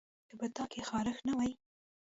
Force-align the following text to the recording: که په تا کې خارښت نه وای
که 0.27 0.33
په 0.39 0.47
تا 0.55 0.63
کې 0.71 0.81
خارښت 0.89 1.21
نه 1.27 1.33
وای 1.37 1.51